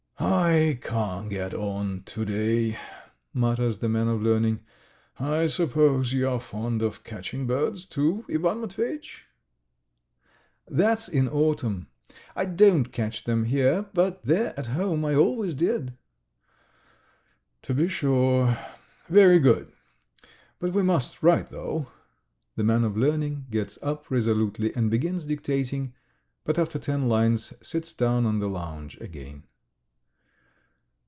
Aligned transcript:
"I 0.23 0.77
can't 0.81 1.31
get 1.31 1.53
on 1.53 2.03
to 2.05 2.25
day..." 2.25 2.77
mutters 3.33 3.79
the 3.79 3.89
man 3.89 4.07
of 4.07 4.21
learning. 4.21 4.59
"I 5.19 5.47
suppose 5.47 6.13
you 6.13 6.29
are 6.29 6.39
fond 6.39 6.83
of 6.83 7.03
catching 7.03 7.47
birds, 7.47 7.85
too, 7.85 8.23
Ivan 8.29 8.61
Matveyitch?" 8.61 9.23
"That's 10.67 11.07
in 11.07 11.27
autumn,... 11.27 11.87
I 12.35 12.45
don't 12.45 12.91
catch 12.91 13.23
them 13.23 13.45
here, 13.45 13.85
but 13.95 14.23
there 14.23 14.53
at 14.59 14.67
home 14.67 15.03
I 15.05 15.15
always 15.15 15.55
did." 15.55 15.97
"To 17.63 17.73
be 17.73 17.87
sure... 17.87 18.59
very 19.09 19.39
good. 19.39 19.71
But 20.59 20.73
we 20.73 20.83
must 20.83 21.23
write, 21.23 21.47
though." 21.47 21.87
The 22.57 22.63
man 22.63 22.83
of 22.83 22.95
learning 22.95 23.47
gets 23.49 23.79
up 23.81 24.09
resolutely 24.11 24.73
and 24.75 24.91
begins 24.91 25.25
dictating, 25.25 25.93
but 26.43 26.59
after 26.59 26.77
ten 26.77 27.09
lines 27.09 27.53
sits 27.67 27.91
down 27.93 28.25
on 28.27 28.37
the 28.39 28.49
lounge 28.49 28.99
again. 29.01 29.45